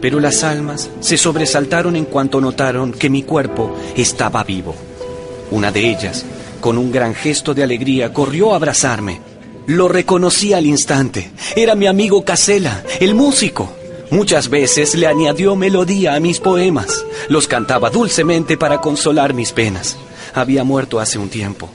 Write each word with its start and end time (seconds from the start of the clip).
Pero 0.00 0.20
las 0.20 0.44
almas 0.44 0.90
se 1.00 1.16
sobresaltaron 1.16 1.96
en 1.96 2.04
cuanto 2.04 2.40
notaron 2.40 2.92
que 2.92 3.08
mi 3.08 3.22
cuerpo 3.22 3.74
estaba 3.96 4.44
vivo. 4.44 4.74
Una 5.50 5.72
de 5.72 5.90
ellas, 5.90 6.24
con 6.60 6.78
un 6.78 6.92
gran 6.92 7.14
gesto 7.14 7.54
de 7.54 7.62
alegría, 7.62 8.12
corrió 8.12 8.52
a 8.52 8.56
abrazarme. 8.56 9.20
Lo 9.66 9.88
reconocí 9.88 10.52
al 10.52 10.66
instante. 10.66 11.30
Era 11.56 11.74
mi 11.74 11.86
amigo 11.86 12.24
Casela, 12.24 12.84
el 13.00 13.14
músico. 13.14 13.72
Muchas 14.10 14.48
veces 14.50 14.94
le 14.94 15.06
añadió 15.06 15.56
melodía 15.56 16.14
a 16.14 16.20
mis 16.20 16.38
poemas. 16.38 17.04
Los 17.28 17.48
cantaba 17.48 17.88
dulcemente 17.88 18.56
para 18.58 18.80
consolar 18.80 19.32
mis 19.32 19.52
penas. 19.52 19.96
Había 20.34 20.64
muerto 20.64 21.00
hace 21.00 21.18
un 21.18 21.30
tiempo. 21.30 21.70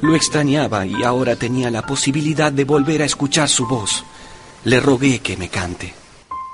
Lo 0.00 0.14
extrañaba 0.14 0.86
y 0.86 1.02
ahora 1.02 1.36
tenía 1.36 1.70
la 1.70 1.82
posibilidad 1.82 2.52
de 2.52 2.64
volver 2.64 3.02
a 3.02 3.06
escuchar 3.06 3.48
su 3.48 3.66
voz. 3.66 4.04
Le 4.64 4.78
rogué 4.78 5.18
que 5.18 5.36
me 5.36 5.48
cante. 5.48 5.92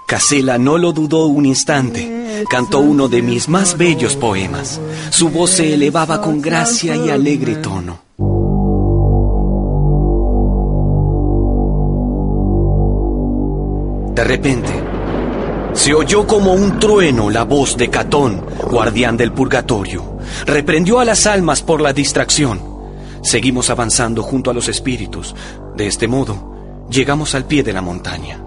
Casela 0.06 0.56
no 0.56 0.78
lo 0.78 0.92
dudó 0.92 1.26
un 1.26 1.44
instante. 1.44 2.44
Cantó 2.48 2.78
uno 2.78 3.06
de 3.08 3.20
mis 3.20 3.50
más 3.50 3.76
bellos 3.76 4.16
poemas. 4.16 4.80
Su 5.10 5.28
voz 5.28 5.50
se 5.50 5.74
elevaba 5.74 6.22
con 6.22 6.40
gracia 6.40 6.96
y 6.96 7.10
alegre 7.10 7.56
tono. 7.56 8.00
De 14.14 14.24
repente, 14.24 14.70
se 15.74 15.92
oyó 15.92 16.26
como 16.26 16.54
un 16.54 16.78
trueno 16.78 17.28
la 17.28 17.44
voz 17.44 17.76
de 17.76 17.90
Catón, 17.90 18.42
guardián 18.70 19.18
del 19.18 19.32
purgatorio. 19.32 20.16
Reprendió 20.46 20.98
a 20.98 21.04
las 21.04 21.26
almas 21.26 21.60
por 21.60 21.82
la 21.82 21.92
distracción. 21.92 22.58
Seguimos 23.20 23.68
avanzando 23.68 24.22
junto 24.22 24.50
a 24.50 24.54
los 24.54 24.68
espíritus. 24.68 25.34
De 25.76 25.86
este 25.86 26.08
modo, 26.08 26.57
llegamos 26.90 27.34
al 27.34 27.44
pie 27.46 27.62
de 27.62 27.72
la 27.72 27.82
montaña. 27.82 28.42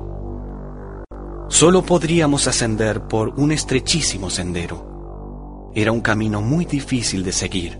Solo 1.49 1.83
podríamos 1.83 2.47
ascender 2.47 3.07
por 3.07 3.29
un 3.39 3.51
estrechísimo 3.51 4.29
sendero. 4.29 5.69
Era 5.75 5.91
un 5.91 6.01
camino 6.01 6.41
muy 6.41 6.65
difícil 6.65 7.23
de 7.23 7.31
seguir, 7.31 7.79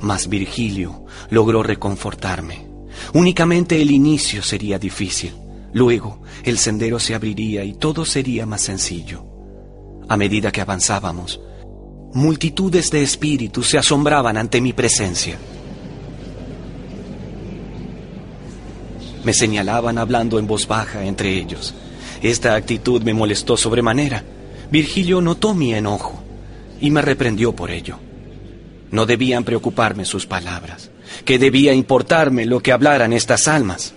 mas 0.00 0.28
Virgilio 0.28 1.04
logró 1.30 1.62
reconfortarme. 1.62 2.68
Únicamente 3.14 3.80
el 3.80 3.90
inicio 3.90 4.42
sería 4.42 4.78
difícil. 4.78 5.34
Luego 5.72 6.20
el 6.44 6.58
sendero 6.58 6.98
se 6.98 7.14
abriría 7.14 7.64
y 7.64 7.74
todo 7.74 8.04
sería 8.04 8.44
más 8.44 8.60
sencillo. 8.62 9.24
A 10.08 10.16
medida 10.16 10.52
que 10.52 10.60
avanzábamos, 10.60 11.40
multitudes 12.12 12.90
de 12.90 13.02
espíritus 13.02 13.68
se 13.68 13.78
asombraban 13.78 14.36
ante 14.36 14.60
mi 14.60 14.72
presencia. 14.72 15.38
Me 19.24 19.32
señalaban 19.32 19.98
hablando 19.98 20.38
en 20.38 20.46
voz 20.46 20.66
baja 20.66 21.04
entre 21.04 21.38
ellos. 21.38 21.74
Esta 22.22 22.54
actitud 22.54 23.02
me 23.02 23.14
molestó 23.14 23.56
sobremanera. 23.56 24.24
Virgilio 24.70 25.20
notó 25.20 25.54
mi 25.54 25.74
enojo 25.74 26.22
y 26.80 26.90
me 26.90 27.02
reprendió 27.02 27.54
por 27.54 27.70
ello. 27.70 27.98
No 28.90 29.06
debían 29.06 29.44
preocuparme 29.44 30.04
sus 30.04 30.26
palabras, 30.26 30.90
que 31.24 31.38
debía 31.38 31.72
importarme 31.72 32.46
lo 32.46 32.60
que 32.60 32.72
hablaran 32.72 33.12
estas 33.12 33.48
almas. 33.48 33.94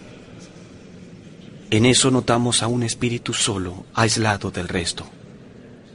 En 1.69 1.85
eso 1.85 2.11
notamos 2.11 2.63
a 2.63 2.67
un 2.67 2.83
espíritu 2.83 3.33
solo, 3.33 3.85
aislado 3.93 4.51
del 4.51 4.67
resto. 4.67 5.05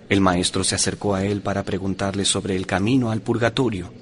El 0.08 0.20
maestro 0.20 0.64
se 0.64 0.74
acercó 0.74 1.14
a 1.14 1.24
él 1.24 1.40
para 1.40 1.62
preguntarle 1.62 2.24
sobre 2.24 2.56
el 2.56 2.66
camino 2.66 3.10
al 3.10 3.22
purgatorio. 3.22 3.92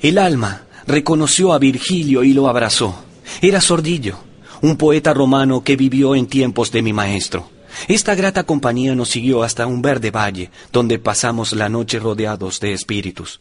El 0.00 0.18
alma 0.18 0.64
reconoció 0.86 1.52
a 1.52 1.58
Virgilio 1.58 2.24
y 2.24 2.32
lo 2.32 2.48
abrazó. 2.48 3.04
Era 3.40 3.60
Sordillo, 3.60 4.18
un 4.62 4.76
poeta 4.76 5.12
romano 5.12 5.64
que 5.64 5.76
vivió 5.76 6.14
en 6.14 6.26
tiempos 6.26 6.70
de 6.70 6.82
mi 6.82 6.92
maestro. 6.92 7.50
Esta 7.88 8.14
grata 8.14 8.44
compañía 8.44 8.94
nos 8.94 9.08
siguió 9.08 9.42
hasta 9.42 9.66
un 9.66 9.82
verde 9.82 10.12
valle, 10.12 10.50
donde 10.72 11.00
pasamos 11.00 11.52
la 11.52 11.68
noche 11.68 11.98
rodeados 11.98 12.60
de 12.60 12.72
espíritus. 12.72 13.40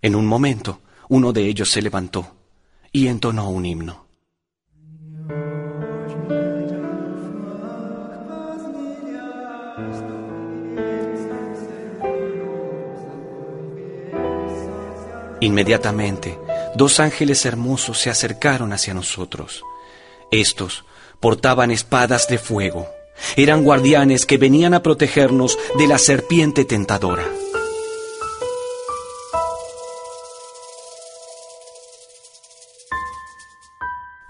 En 0.00 0.14
un 0.14 0.26
momento, 0.26 0.80
uno 1.08 1.32
de 1.32 1.46
ellos 1.46 1.70
se 1.70 1.82
levantó 1.82 2.34
y 2.92 3.08
entonó 3.08 3.50
un 3.50 3.66
himno. 3.66 4.06
Inmediatamente, 15.40 16.38
dos 16.76 17.00
ángeles 17.00 17.44
hermosos 17.46 17.98
se 17.98 18.10
acercaron 18.10 18.72
hacia 18.72 18.94
nosotros. 18.94 19.64
Estos 20.30 20.84
portaban 21.18 21.70
espadas 21.70 22.28
de 22.28 22.38
fuego. 22.38 22.88
Eran 23.36 23.64
guardianes 23.64 24.26
que 24.26 24.38
venían 24.38 24.74
a 24.74 24.82
protegernos 24.82 25.58
de 25.76 25.86
la 25.86 25.98
serpiente 25.98 26.64
tentadora. 26.64 27.24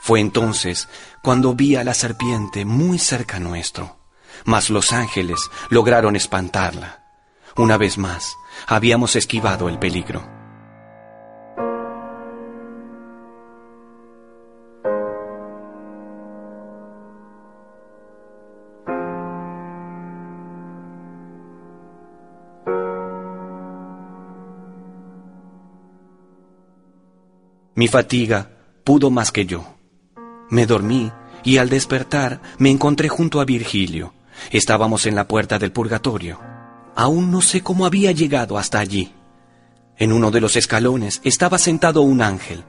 Fue 0.01 0.19
entonces 0.19 0.89
cuando 1.23 1.55
vi 1.55 1.77
a 1.77 1.85
la 1.85 1.95
serpiente 1.95 2.65
muy 2.65 2.99
cerca 2.99 3.39
nuestro, 3.39 3.99
mas 4.45 4.71
los 4.71 4.93
ángeles 4.93 5.39
lograron 5.69 6.17
espantarla. 6.17 7.05
Una 7.57 7.77
vez 7.77 7.99
más, 7.99 8.35
habíamos 8.67 9.15
esquivado 9.15 9.69
el 9.69 9.79
peligro. 9.79 10.40
Mi 27.81 27.89
fatiga 27.89 28.51
pudo 28.85 29.09
más 29.11 29.33
que 29.33 29.47
yo. 29.47 29.65
Me 30.51 30.67
dormí 30.67 31.11
y 31.43 31.57
al 31.57 31.71
despertar 31.71 32.43
me 32.59 32.69
encontré 32.69 33.09
junto 33.09 33.41
a 33.41 33.47
Virgilio. 33.47 34.13
Estábamos 34.51 35.07
en 35.07 35.15
la 35.15 35.27
puerta 35.27 35.59
del 35.59 35.73
purgatorio. 35.73 36.39
Aún 36.95 37.31
no 37.31 37.41
sé 37.41 37.63
cómo 37.63 37.87
había 37.87 38.13
llegado 38.13 38.59
hasta 38.59 38.81
allí. 38.81 39.15
En 39.97 40.13
uno 40.13 40.31
de 40.31 40.43
los 40.43 40.57
escalones 40.57 41.23
estaba 41.25 41.57
sentado 41.57 42.03
un 42.03 42.21
ángel. 42.21 42.65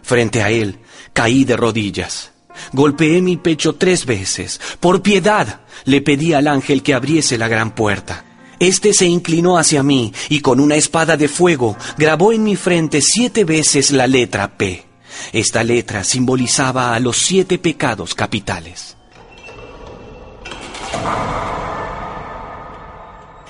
Frente 0.00 0.42
a 0.42 0.48
él 0.48 0.78
caí 1.12 1.44
de 1.44 1.54
rodillas. 1.58 2.32
Golpeé 2.72 3.20
mi 3.20 3.36
pecho 3.36 3.74
tres 3.74 4.06
veces. 4.06 4.58
Por 4.80 5.02
piedad 5.02 5.60
le 5.84 6.00
pedí 6.00 6.32
al 6.32 6.48
ángel 6.48 6.82
que 6.82 6.94
abriese 6.94 7.36
la 7.36 7.48
gran 7.48 7.74
puerta. 7.74 8.24
Este 8.58 8.94
se 8.94 9.06
inclinó 9.06 9.58
hacia 9.58 9.82
mí 9.82 10.12
y 10.28 10.40
con 10.40 10.60
una 10.60 10.76
espada 10.76 11.16
de 11.16 11.28
fuego 11.28 11.76
grabó 11.98 12.32
en 12.32 12.44
mi 12.44 12.56
frente 12.56 13.02
siete 13.02 13.44
veces 13.44 13.90
la 13.90 14.06
letra 14.06 14.56
P. 14.56 14.84
Esta 15.32 15.62
letra 15.62 16.04
simbolizaba 16.04 16.94
a 16.94 17.00
los 17.00 17.18
siete 17.18 17.58
pecados 17.58 18.14
capitales. 18.14 18.96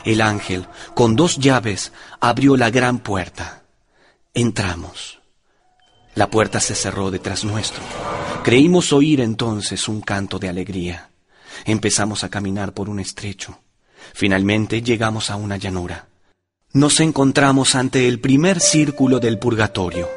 El 0.05 0.21
ángel, 0.21 0.67
con 0.95 1.17
dos 1.17 1.37
llaves, 1.39 1.93
abrió 2.21 2.57
la 2.57 2.71
gran 2.71 3.01
puerta. 3.01 3.65
Entramos. 4.35 5.21
La 6.15 6.31
puerta 6.31 6.61
se 6.61 6.75
cerró 6.75 7.11
detrás 7.11 7.45
nuestro. 7.45 7.83
Creímos 8.45 8.93
oír 8.93 9.21
entonces 9.21 9.89
un 9.89 10.01
canto 10.01 10.39
de 10.39 10.49
alegría. 10.49 11.11
Empezamos 11.65 12.23
a 12.23 12.29
caminar 12.29 12.73
por 12.73 12.89
un 12.89 13.01
estrecho. 13.01 13.59
Finalmente 14.15 14.83
llegamos 14.83 15.31
a 15.31 15.37
una 15.37 15.57
llanura. 15.57 16.09
Nos 16.73 17.01
encontramos 17.01 17.75
ante 17.75 18.09
el 18.09 18.21
primer 18.21 18.61
círculo 18.61 19.19
del 19.19 19.39
purgatorio. 19.39 20.09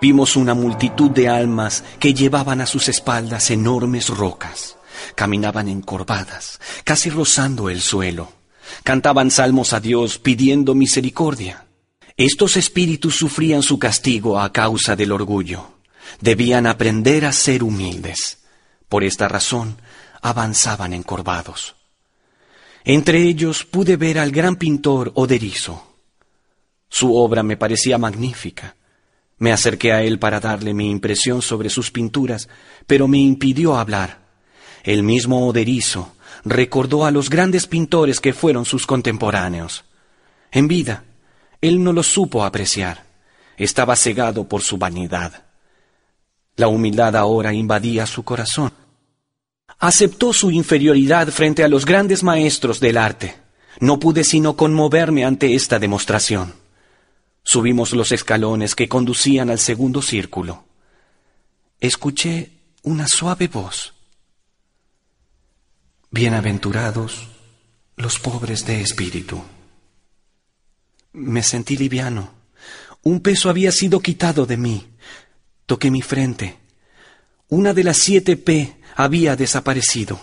Vimos 0.00 0.36
una 0.36 0.54
multitud 0.54 1.10
de 1.10 1.28
almas 1.28 1.84
que 1.98 2.14
llevaban 2.14 2.62
a 2.62 2.66
sus 2.66 2.88
espaldas 2.88 3.50
enormes 3.50 4.08
rocas. 4.08 4.76
Caminaban 5.14 5.68
encorvadas, 5.68 6.58
casi 6.84 7.10
rozando 7.10 7.68
el 7.68 7.82
suelo. 7.82 8.32
Cantaban 8.82 9.30
salmos 9.30 9.74
a 9.74 9.80
Dios 9.80 10.18
pidiendo 10.18 10.74
misericordia. 10.74 11.66
Estos 12.16 12.56
espíritus 12.56 13.16
sufrían 13.16 13.62
su 13.62 13.78
castigo 13.78 14.40
a 14.40 14.52
causa 14.52 14.96
del 14.96 15.12
orgullo. 15.12 15.68
Debían 16.20 16.66
aprender 16.66 17.26
a 17.26 17.32
ser 17.32 17.62
humildes. 17.62 18.38
Por 18.88 19.04
esta 19.04 19.28
razón, 19.28 19.80
avanzaban 20.22 20.94
encorvados. 20.94 21.76
Entre 22.84 23.22
ellos 23.22 23.64
pude 23.64 23.96
ver 23.96 24.18
al 24.18 24.30
gran 24.30 24.56
pintor 24.56 25.12
Oderizo. 25.14 25.94
Su 26.88 27.14
obra 27.14 27.42
me 27.42 27.58
parecía 27.58 27.98
magnífica 27.98 28.76
Me 29.40 29.52
acerqué 29.52 29.92
a 29.92 30.02
él 30.02 30.18
para 30.18 30.38
darle 30.38 30.74
mi 30.74 30.90
impresión 30.90 31.40
sobre 31.40 31.70
sus 31.70 31.90
pinturas, 31.90 32.48
pero 32.86 33.08
me 33.08 33.16
impidió 33.18 33.78
hablar. 33.78 34.18
El 34.84 35.02
mismo 35.02 35.48
Oderizo 35.48 36.12
recordó 36.44 37.06
a 37.06 37.10
los 37.10 37.30
grandes 37.30 37.66
pintores 37.66 38.20
que 38.20 38.34
fueron 38.34 38.66
sus 38.66 38.86
contemporáneos. 38.86 39.84
En 40.52 40.68
vida, 40.68 41.04
él 41.62 41.82
no 41.82 41.94
los 41.94 42.06
supo 42.06 42.44
apreciar. 42.44 43.04
Estaba 43.56 43.96
cegado 43.96 44.46
por 44.46 44.60
su 44.60 44.76
vanidad. 44.76 45.44
La 46.56 46.68
humildad 46.68 47.16
ahora 47.16 47.54
invadía 47.54 48.04
su 48.04 48.22
corazón. 48.22 48.72
Aceptó 49.78 50.34
su 50.34 50.50
inferioridad 50.50 51.28
frente 51.28 51.64
a 51.64 51.68
los 51.68 51.86
grandes 51.86 52.22
maestros 52.22 52.78
del 52.78 52.98
arte. 52.98 53.36
No 53.80 53.98
pude 53.98 54.22
sino 54.22 54.54
conmoverme 54.54 55.24
ante 55.24 55.54
esta 55.54 55.78
demostración. 55.78 56.59
Subimos 57.42 57.92
los 57.92 58.12
escalones 58.12 58.74
que 58.74 58.88
conducían 58.88 59.50
al 59.50 59.58
segundo 59.58 60.02
círculo. 60.02 60.64
Escuché 61.80 62.52
una 62.82 63.06
suave 63.08 63.48
voz. 63.48 63.94
Bienaventurados 66.10 67.28
los 67.96 68.18
pobres 68.18 68.66
de 68.66 68.80
espíritu. 68.80 69.42
Me 71.12 71.42
sentí 71.42 71.76
liviano. 71.76 72.32
Un 73.02 73.20
peso 73.20 73.48
había 73.50 73.72
sido 73.72 74.00
quitado 74.00 74.46
de 74.46 74.56
mí. 74.56 74.86
Toqué 75.66 75.90
mi 75.90 76.02
frente. 76.02 76.58
Una 77.48 77.72
de 77.74 77.84
las 77.84 77.98
siete 77.98 78.36
P 78.36 78.76
había 78.96 79.36
desaparecido. 79.36 80.20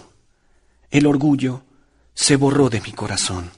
El 0.92 1.06
orgullo 1.08 1.64
se 2.14 2.36
borró 2.36 2.70
de 2.70 2.82
mi 2.82 2.94
corazón. 2.94 3.52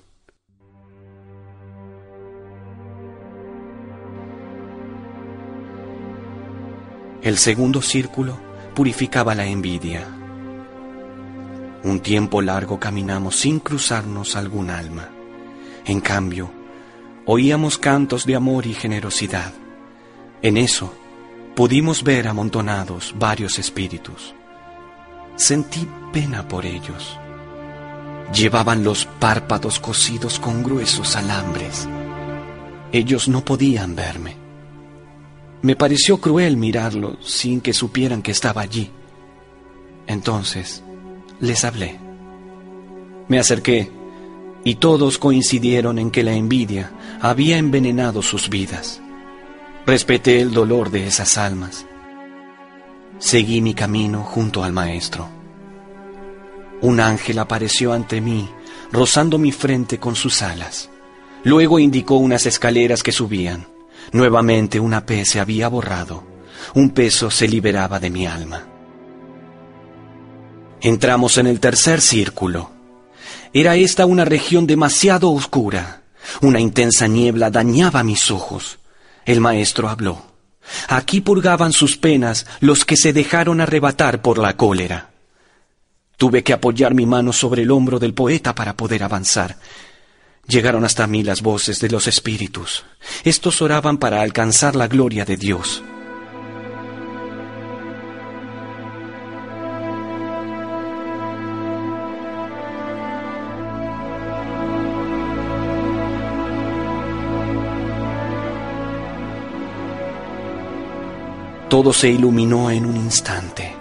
El 7.22 7.38
segundo 7.38 7.82
círculo 7.82 8.40
purificaba 8.74 9.36
la 9.36 9.46
envidia. 9.46 10.08
Un 11.84 12.00
tiempo 12.00 12.42
largo 12.42 12.80
caminamos 12.80 13.36
sin 13.36 13.60
cruzarnos 13.60 14.38
algún 14.38 14.70
alma. 14.70 15.10
En 15.86 16.00
cambio, 16.00 16.50
oíamos 17.26 17.78
cantos 17.78 18.26
de 18.26 18.36
amor 18.36 18.66
y 18.66 18.74
generosidad. 18.74 19.54
En 20.42 20.56
eso 20.56 20.94
pudimos 21.56 22.04
ver 22.04 22.30
amontonados 22.30 23.14
varios 23.20 23.60
espíritus. 23.60 24.34
Sentí 25.36 25.86
pena 26.14 26.48
por 26.48 26.66
ellos. 26.66 27.18
Llevaban 28.34 28.86
los 28.86 29.06
párpados 29.06 29.80
cosidos 29.82 30.40
con 30.40 30.64
gruesos 30.64 31.18
alambres. 31.18 31.86
Ellos 32.94 33.28
no 33.28 33.44
podían 33.44 33.96
verme. 33.96 34.49
Me 35.62 35.76
pareció 35.76 36.20
cruel 36.20 36.56
mirarlo 36.58 37.18
sin 37.22 37.60
que 37.60 37.74
supieran 37.74 38.22
que 38.22 38.32
estaba 38.32 38.62
allí. 38.62 38.92
Entonces 40.08 40.84
les 41.40 41.66
hablé. 41.66 42.00
Me 43.28 43.40
acerqué 43.40 43.92
y 44.64 44.76
todos 44.76 45.18
coincidieron 45.18 46.00
en 46.00 46.12
que 46.12 46.24
la 46.24 46.34
envidia 46.34 46.92
había 47.22 47.58
envenenado 47.58 48.22
sus 48.22 48.50
vidas. 48.50 49.02
Respeté 49.86 50.42
el 50.42 50.52
dolor 50.52 50.92
de 50.92 51.08
esas 51.08 51.38
almas. 51.38 51.86
Seguí 53.18 53.62
mi 53.62 53.74
camino 53.74 54.24
junto 54.24 54.64
al 54.64 54.72
Maestro. 54.72 55.30
Un 56.82 57.02
ángel 57.02 57.40
apareció 57.40 57.92
ante 57.92 58.22
mí, 58.22 58.50
rozando 58.92 59.38
mi 59.38 59.52
frente 59.52 60.00
con 60.00 60.16
sus 60.16 60.42
alas. 60.42 60.90
Luego 61.44 61.80
indicó 61.80 62.16
unas 62.16 62.46
escaleras 62.46 63.04
que 63.04 63.12
subían. 63.12 63.68
Nuevamente 64.12 64.80
una 64.80 65.06
P 65.06 65.26
se 65.26 65.40
había 65.40 65.68
borrado. 65.68 66.24
Un 66.74 66.92
peso 66.92 67.32
se 67.32 67.48
liberaba 67.48 68.00
de 68.00 68.10
mi 68.10 68.26
alma. 68.26 68.68
Entramos 70.82 71.38
en 71.38 71.48
el 71.48 71.60
tercer 71.60 72.02
círculo. 72.02 72.72
Era 73.54 73.76
esta 73.76 74.06
una 74.06 74.26
región 74.26 74.68
demasiado 74.68 75.32
oscura. 75.32 76.04
Una 76.42 76.60
intensa 76.60 77.08
niebla 77.08 77.50
dañaba 77.50 78.04
mis 78.04 78.32
ojos. 78.32 78.80
El 79.26 79.42
maestro 79.42 79.90
habló. 79.90 80.24
Aquí 80.88 81.22
purgaban 81.22 81.74
sus 81.74 81.98
penas 81.98 82.46
los 82.60 82.86
que 82.86 82.96
se 82.96 83.14
dejaron 83.14 83.62
arrebatar 83.62 84.22
por 84.22 84.38
la 84.38 84.56
cólera. 84.56 85.10
Tuve 86.18 86.44
que 86.44 86.54
apoyar 86.54 86.94
mi 86.94 87.06
mano 87.06 87.34
sobre 87.34 87.64
el 87.64 87.72
hombro 87.72 87.98
del 88.00 88.14
poeta 88.14 88.54
para 88.54 88.76
poder 88.76 89.04
avanzar. 89.04 89.58
Llegaron 90.50 90.84
hasta 90.84 91.06
mí 91.06 91.22
las 91.22 91.44
voces 91.44 91.80
de 91.80 91.92
los 91.92 92.08
espíritus. 92.08 92.84
Estos 93.24 93.62
oraban 93.62 94.00
para 94.00 94.24
alcanzar 94.24 94.76
la 94.76 94.88
gloria 94.88 95.24
de 95.24 95.38
Dios. 95.38 95.84
Todo 111.70 111.94
se 111.94 112.10
iluminó 112.10 112.72
en 112.72 112.88
un 112.88 112.96
instante. 112.96 113.72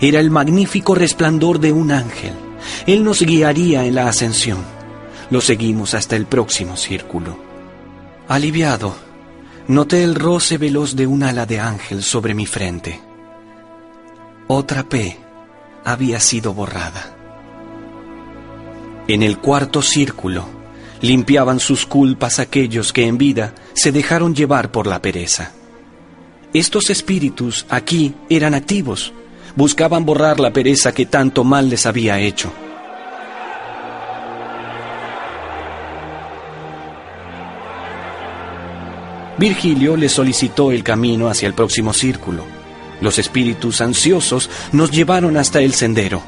Era 0.00 0.20
el 0.20 0.30
magnífico 0.30 0.94
resplandor 0.94 1.58
de 1.58 1.72
un 1.72 1.90
ángel. 1.90 2.34
Él 2.86 3.02
nos 3.02 3.20
guiaría 3.20 3.84
en 3.84 3.96
la 3.96 4.06
ascensión. 4.06 4.73
Lo 5.34 5.40
seguimos 5.40 5.94
hasta 5.94 6.14
el 6.14 6.26
próximo 6.26 6.76
círculo. 6.76 7.36
Aliviado, 8.28 8.94
noté 9.66 10.04
el 10.04 10.14
roce 10.14 10.58
veloz 10.58 10.94
de 10.94 11.08
un 11.08 11.24
ala 11.24 11.44
de 11.44 11.58
ángel 11.58 12.04
sobre 12.04 12.34
mi 12.34 12.46
frente. 12.46 13.00
Otra 14.46 14.84
P 14.84 15.18
había 15.84 16.20
sido 16.20 16.54
borrada. 16.54 17.16
En 19.08 19.24
el 19.24 19.38
cuarto 19.38 19.82
círculo, 19.82 20.46
limpiaban 21.00 21.58
sus 21.58 21.84
culpas 21.84 22.38
aquellos 22.38 22.92
que 22.92 23.08
en 23.08 23.18
vida 23.18 23.56
se 23.74 23.90
dejaron 23.90 24.36
llevar 24.36 24.70
por 24.70 24.86
la 24.86 25.02
pereza. 25.02 25.50
Estos 26.52 26.90
espíritus 26.90 27.66
aquí 27.70 28.14
eran 28.30 28.54
activos, 28.54 29.12
buscaban 29.56 30.06
borrar 30.06 30.38
la 30.38 30.52
pereza 30.52 30.94
que 30.94 31.06
tanto 31.06 31.42
mal 31.42 31.70
les 31.70 31.86
había 31.86 32.20
hecho. 32.20 32.52
Virgilio 39.38 39.96
le 39.96 40.08
solicitó 40.08 40.70
el 40.70 40.84
camino 40.84 41.28
hacia 41.28 41.48
el 41.48 41.54
próximo 41.54 41.92
círculo. 41.92 42.44
Los 43.00 43.18
espíritus 43.18 43.80
ansiosos 43.80 44.48
nos 44.72 44.90
llevaron 44.90 45.36
hasta 45.36 45.60
el 45.60 45.74
sendero. 45.74 46.22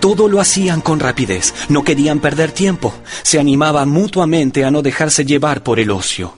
Todo 0.00 0.28
lo 0.28 0.40
hacían 0.40 0.80
con 0.80 0.98
rapidez, 0.98 1.54
no 1.68 1.84
querían 1.84 2.18
perder 2.18 2.50
tiempo, 2.50 2.92
se 3.22 3.38
animaban 3.38 3.88
mutuamente 3.88 4.64
a 4.64 4.70
no 4.72 4.82
dejarse 4.82 5.24
llevar 5.24 5.62
por 5.62 5.78
el 5.78 5.92
ocio. 5.92 6.36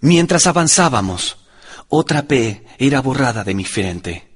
Mientras 0.00 0.46
avanzábamos, 0.46 1.36
otra 1.88 2.22
P 2.22 2.64
era 2.78 3.02
borrada 3.02 3.44
de 3.44 3.54
mi 3.54 3.64
frente. 3.64 4.30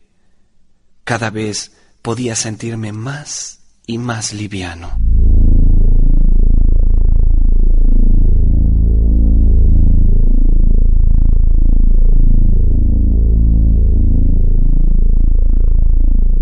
Cada 1.04 1.30
vez 1.30 1.73
podía 2.02 2.37
sentirme 2.37 2.92
más 2.92 3.61
y 3.87 3.97
más 3.97 4.35
liviano. 4.35 5.13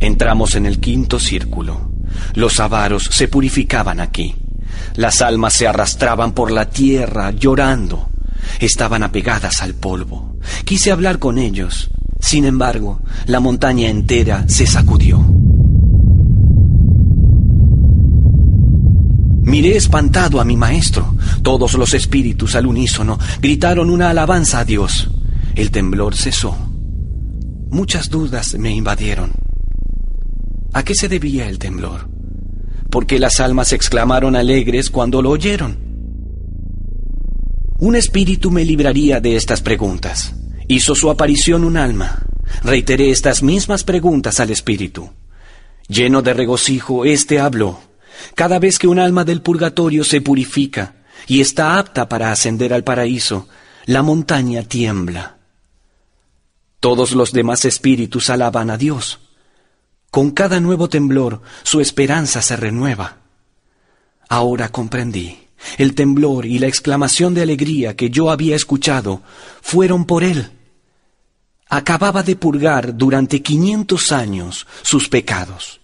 Entramos 0.03 0.57
en 0.57 0.67
el 0.67 0.81
quinto 0.81 1.21
círculo. 1.21 1.93
Los 2.35 2.59
avaros 2.59 3.05
se 3.13 3.29
purificaban 3.29 4.01
aquí. 4.01 4.35
Las 4.97 5.23
almas 5.23 5.53
se 5.53 5.69
arrastraban 5.69 6.33
por 6.33 6.51
la 6.51 6.69
tierra 6.69 7.31
llorando. 7.31 8.09
Estaban 8.59 9.05
apegadas 9.05 9.63
al 9.63 9.75
polvo. 9.75 10.39
Quise 10.65 10.91
hablar 10.91 11.21
con 11.21 11.39
ellos. 11.39 11.89
Sin 12.19 12.45
embargo, 12.47 13.01
la 13.27 13.39
montaña 13.39 13.91
entera 13.91 14.45
se 14.49 14.67
sacudió. 14.67 15.25
Miré 19.45 19.77
espantado 19.77 20.41
a 20.41 20.45
mi 20.45 20.57
maestro. 20.57 21.15
Todos 21.45 21.75
los 21.75 21.95
espíritus 21.95 22.57
al 22.57 22.67
unísono 22.67 23.21
gritaron 23.41 23.89
una 23.89 24.11
alabanza 24.11 24.59
a 24.59 24.65
Dios. 24.65 25.09
El 25.55 25.71
temblor 25.71 26.17
cesó. 26.17 26.57
Muchas 27.71 28.11
dudas 28.11 28.57
me 28.59 28.73
invadieron. 28.73 29.52
¿A 30.73 30.85
qué 30.85 30.95
se 30.95 31.09
debía 31.09 31.49
el 31.49 31.59
temblor? 31.59 32.09
¿Por 32.91 33.07
qué 33.07 33.19
las 33.19 33.41
almas 33.41 33.73
exclamaron 33.73 34.37
alegres 34.37 34.91
cuando 34.91 35.21
lo 35.21 35.31
oyeron? 35.31 35.79
Un 37.79 37.97
espíritu 37.97 38.51
me 38.51 38.65
libraría 38.65 39.21
de 39.21 39.37
estas 39.37 39.61
preguntas. 39.61 40.35
Hizo 40.69 40.95
su 40.95 41.11
aparición 41.11 41.65
un 41.65 41.77
alma. 41.77 42.27
Reiteré 42.63 43.11
estas 43.11 43.43
mismas 43.43 43.85
preguntas 43.85 44.41
al 44.41 44.51
espíritu. 44.51 45.11
Lleno 45.89 46.23
de 46.23 46.33
regocijo, 46.33 47.05
éste 47.05 47.41
habló. 47.41 47.81
Cada 48.35 48.59
vez 48.59 48.79
que 48.79 48.89
un 48.89 48.99
alma 48.99 49.25
del 49.25 49.43
purgatorio 49.43 50.05
se 50.05 50.21
purifica 50.21 50.97
y 51.27 51.41
está 51.41 51.79
apta 51.79 52.09
para 52.09 52.31
ascender 52.31 52.73
al 52.73 52.85
paraíso, 52.85 53.49
la 53.87 54.03
montaña 54.03 54.63
tiembla. 54.63 55.39
Todos 56.81 57.13
los 57.13 57.33
demás 57.33 57.65
espíritus 57.65 58.31
alaban 58.31 58.71
a 58.71 58.79
Dios. 58.79 59.21
Con 60.13 60.33
cada 60.33 60.61
nuevo 60.61 60.91
temblor 60.91 61.41
su 61.63 61.81
esperanza 61.81 62.43
se 62.43 62.55
renueva. 62.55 63.17
Ahora 64.29 64.69
comprendí. 64.69 65.49
El 65.79 65.95
temblor 65.95 66.45
y 66.45 66.59
la 66.59 66.67
exclamación 66.67 67.33
de 67.33 67.41
alegría 67.41 67.97
que 67.97 68.11
yo 68.11 68.31
había 68.31 68.55
escuchado 68.55 69.23
fueron 69.63 70.05
por 70.05 70.23
él. 70.23 70.51
Acababa 71.67 72.23
de 72.23 72.37
purgar 72.37 72.95
durante 72.95 73.41
quinientos 73.41 74.13
años 74.13 74.67
sus 74.83 75.09
pecados. 75.09 75.81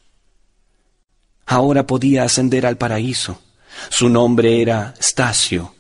Ahora 1.46 1.86
podía 1.86 2.24
ascender 2.24 2.66
al 2.66 2.76
paraíso. 2.76 3.40
Su 3.88 4.10
nombre 4.10 4.60
era 4.60 4.92
Stasio. 5.00 5.74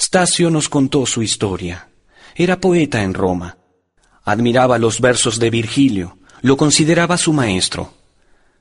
Stasio 0.00 0.50
nos 0.50 0.68
contó 0.68 1.06
su 1.06 1.22
historia. 1.22 1.90
Era 2.34 2.58
poeta 2.58 3.04
en 3.04 3.14
Roma. 3.14 3.56
Admiraba 4.24 4.78
los 4.78 5.00
versos 5.00 5.38
de 5.38 5.50
Virgilio, 5.50 6.17
lo 6.42 6.56
consideraba 6.56 7.16
su 7.16 7.32
maestro. 7.32 7.92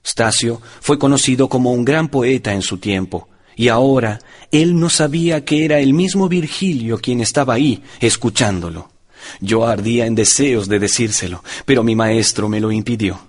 Stasio 0.05 0.61
fue 0.79 0.97
conocido 0.97 1.49
como 1.49 1.71
un 1.71 1.83
gran 1.83 2.07
poeta 2.07 2.53
en 2.53 2.61
su 2.61 2.77
tiempo, 2.77 3.27
y 3.55 3.67
ahora 3.67 4.19
él 4.51 4.79
no 4.79 4.89
sabía 4.89 5.43
que 5.43 5.65
era 5.65 5.79
el 5.79 5.93
mismo 5.93 6.29
Virgilio 6.29 6.99
quien 6.99 7.21
estaba 7.21 7.55
ahí, 7.55 7.83
escuchándolo. 7.99 8.89
Yo 9.41 9.65
ardía 9.65 10.05
en 10.05 10.15
deseos 10.15 10.69
de 10.69 10.79
decírselo, 10.79 11.43
pero 11.65 11.83
mi 11.83 11.95
maestro 11.95 12.47
me 12.47 12.59
lo 12.59 12.71
impidió. 12.71 13.19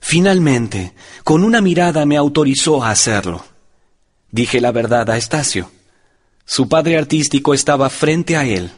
Finalmente, 0.00 0.94
con 1.24 1.42
una 1.42 1.60
mirada 1.60 2.06
me 2.06 2.16
autorizó 2.16 2.84
a 2.84 2.90
hacerlo. 2.90 3.44
Dije 4.30 4.60
la 4.60 4.72
verdad 4.72 5.10
a 5.10 5.20
Stasio. 5.20 5.70
Su 6.44 6.68
padre 6.68 6.96
artístico 6.96 7.52
estaba 7.52 7.90
frente 7.90 8.36
a 8.36 8.44
él. 8.44 8.70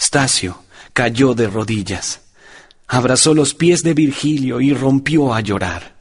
Stasio 0.00 0.58
cayó 0.92 1.34
de 1.34 1.48
rodillas, 1.48 2.20
abrazó 2.86 3.34
los 3.34 3.54
pies 3.54 3.82
de 3.82 3.94
Virgilio 3.94 4.60
y 4.60 4.72
rompió 4.72 5.34
a 5.34 5.40
llorar. 5.40 5.93